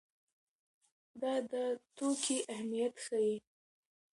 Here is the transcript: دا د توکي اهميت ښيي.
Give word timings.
دا 1.21 1.33
د 1.51 1.53
توکي 1.97 2.37
اهميت 2.53 2.93
ښيي. 3.05 3.35